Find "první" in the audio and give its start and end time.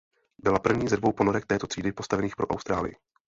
0.59-0.87